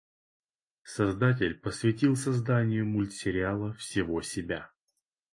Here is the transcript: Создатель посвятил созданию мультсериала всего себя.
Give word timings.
Создатель 0.81 1.53
посвятил 1.53 2.15
созданию 2.15 2.87
мультсериала 2.87 3.73
всего 3.73 4.23
себя. 4.23 4.71